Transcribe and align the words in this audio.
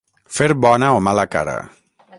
Fer 0.37 0.47
bona 0.63 0.89
o 1.01 1.05
mala 1.09 1.27
cara. 1.37 1.57